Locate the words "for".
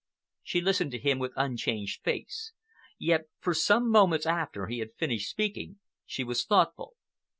3.39-3.53